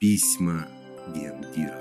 [0.00, 0.64] Письма
[1.08, 1.76] Гендира.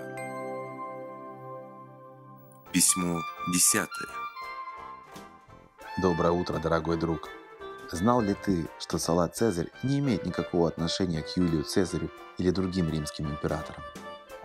[2.71, 3.19] Письмо
[3.53, 4.09] десятое.
[6.01, 7.29] Доброе утро, дорогой друг.
[7.91, 12.09] Знал ли ты, что салат Цезарь не имеет никакого отношения к Юлию Цезарю
[12.39, 13.83] или другим римским императорам?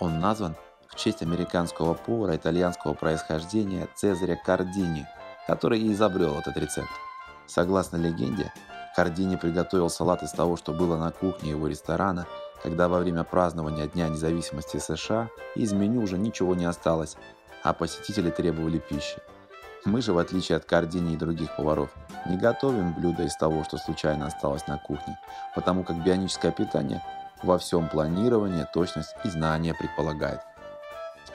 [0.00, 0.54] Он назван
[0.88, 5.06] в честь американского повара итальянского происхождения Цезаря Кардини,
[5.46, 6.90] который и изобрел этот рецепт.
[7.46, 8.52] Согласно легенде,
[8.94, 12.26] Кардини приготовил салат из того, что было на кухне его ресторана,
[12.62, 17.16] когда во время празднования Дня независимости США из меню уже ничего не осталось,
[17.62, 19.18] а посетители требовали пищи.
[19.84, 21.90] Мы же, в отличие от Кардини и других поваров,
[22.26, 25.18] не готовим блюда из того, что случайно осталось на кухне,
[25.56, 27.02] потому как бионическое питание
[27.42, 30.40] во всем планировании, точность и знание предполагает.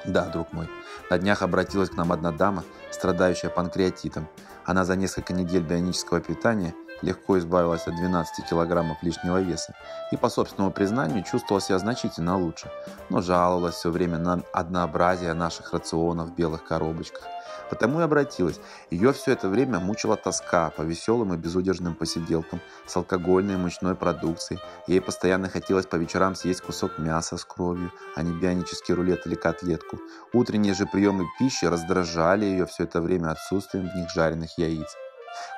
[0.06, 0.70] Да, друг мой,
[1.10, 4.28] на днях обратилась к нам одна дама, страдающая панкреатитом.
[4.66, 9.74] Она за несколько недель бионического питания легко избавилась от 12 килограммов лишнего веса
[10.12, 12.72] и, по собственному признанию, чувствовала себя значительно лучше,
[13.10, 17.24] но жаловалась все время на однообразие наших рационов в белых коробочках,
[17.70, 18.60] Потому и обратилась.
[18.90, 23.96] Ее все это время мучила тоска по веселым и безудержным посиделкам с алкогольной и мучной
[23.96, 24.62] продукцией.
[24.88, 29.36] Ей постоянно хотелось по вечерам съесть кусок мяса с кровью, а не бионический рулет или
[29.36, 29.87] котлетку.
[30.34, 34.96] Утренние же приемы пищи раздражали ее все это время отсутствием в них жареных яиц.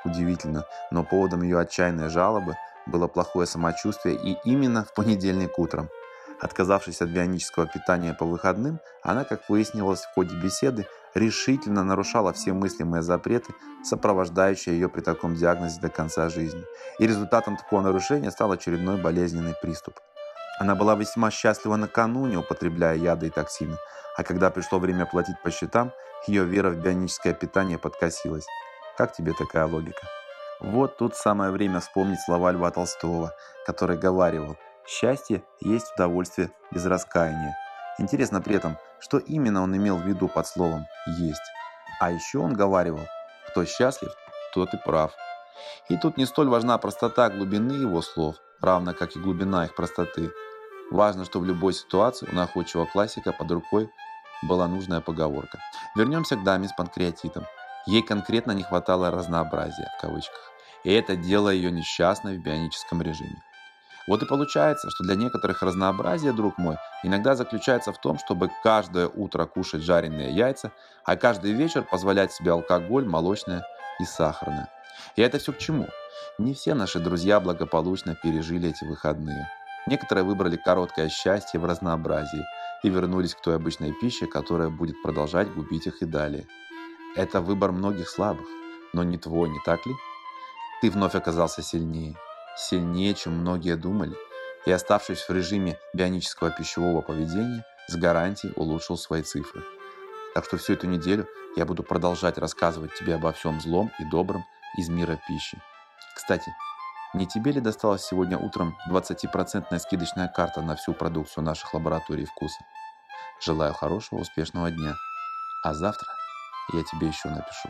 [0.06, 2.56] Удивительно, но поводом ее отчаянной жалобы
[2.86, 5.90] было плохое самочувствие и именно в понедельник утром.
[6.42, 12.54] Отказавшись от бионического питания по выходным, она, как выяснилось в ходе беседы, решительно нарушала все
[12.54, 16.64] мыслимые запреты, сопровождающие ее при таком диагнозе до конца жизни.
[17.00, 19.96] И результатом такого нарушения стал очередной болезненный приступ.
[20.60, 23.78] Она была весьма счастлива накануне, употребляя яды и токсины,
[24.18, 25.94] а когда пришло время платить по счетам,
[26.28, 28.46] ее вера в бионическое питание подкосилась.
[28.98, 30.06] Как тебе такая логика?
[30.60, 33.34] Вот тут самое время вспомнить слова Льва Толстого,
[33.66, 37.56] который говаривал «Счастье есть удовольствие без раскаяния».
[37.98, 41.42] Интересно при этом, что именно он имел в виду под словом «есть».
[42.02, 43.08] А еще он говаривал,
[43.48, 44.12] кто счастлив,
[44.54, 45.14] тот и прав.
[45.88, 50.32] И тут не столь важна простота глубины его слов, равно как и глубина их простоты.
[50.92, 53.90] Важно, что в любой ситуации у находчивого классика под рукой
[54.42, 55.60] была нужная поговорка.
[55.96, 57.46] Вернемся к даме с панкреатитом.
[57.86, 60.52] Ей конкретно не хватало разнообразия, в кавычках.
[60.84, 63.42] И это делало ее несчастной в бионическом режиме.
[64.08, 69.08] Вот и получается, что для некоторых разнообразие, друг мой, иногда заключается в том, чтобы каждое
[69.08, 70.72] утро кушать жареные яйца,
[71.06, 73.64] а каждый вечер позволять себе алкоголь, молочное
[74.00, 74.68] и сахарное.
[75.16, 75.88] И это все к чему?
[76.40, 79.48] Не все наши друзья благополучно пережили эти выходные.
[79.90, 82.46] Некоторые выбрали короткое счастье в разнообразии
[82.84, 86.46] и вернулись к той обычной пище, которая будет продолжать губить их и далее.
[87.16, 88.46] Это выбор многих слабых,
[88.94, 89.94] но не твой, не так ли?
[90.82, 92.16] Ты вновь оказался сильнее–
[92.60, 94.16] сильнее, чем многие думали,
[94.68, 99.64] и оставшись в режиме бионического пищевого поведения, с гарантией улучшил свои цифры.
[100.36, 104.46] Так что всю эту неделю я буду продолжать рассказывать тебе обо всем злом и добром
[104.78, 105.58] из мира пищи.
[106.16, 106.52] Кстати,
[107.14, 112.64] не тебе ли досталась сегодня утром 20% скидочная карта на всю продукцию наших лабораторий вкуса?
[113.42, 114.94] Желаю хорошего, успешного дня.
[115.64, 116.08] А завтра
[116.72, 117.70] я тебе еще напишу.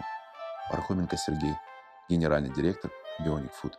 [0.70, 1.56] Пархоменко Сергей,
[2.10, 2.92] генеральный директор
[3.22, 3.74] Bionic Food.